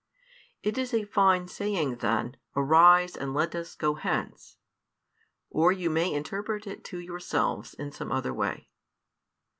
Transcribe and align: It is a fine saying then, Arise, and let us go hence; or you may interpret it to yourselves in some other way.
It 0.63 0.79
is 0.79 0.95
a 0.95 1.03
fine 1.05 1.47
saying 1.47 1.97
then, 1.97 2.35
Arise, 2.55 3.15
and 3.15 3.35
let 3.35 3.53
us 3.53 3.75
go 3.75 3.93
hence; 3.93 4.57
or 5.51 5.71
you 5.71 5.91
may 5.91 6.11
interpret 6.11 6.65
it 6.65 6.83
to 6.85 6.97
yourselves 6.97 7.75
in 7.75 7.91
some 7.91 8.11
other 8.11 8.33
way. 8.33 8.71